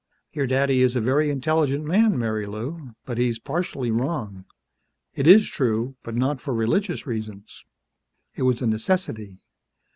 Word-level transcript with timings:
"Your 0.33 0.47
daddy 0.47 0.81
is 0.81 0.95
a 0.95 0.99
very 0.99 1.29
intelligent 1.29 1.85
man, 1.85 2.17
Marilou, 2.17 2.95
but 3.05 3.19
he's 3.19 3.37
partially 3.37 3.91
wrong. 3.91 4.45
It 5.13 5.27
is 5.27 5.47
true 5.47 5.95
but 6.01 6.15
not 6.15 6.41
for 6.41 6.55
religious 6.55 7.05
reasons. 7.05 7.63
It 8.35 8.41
was 8.41 8.63
a 8.63 8.65
necessity. 8.65 9.43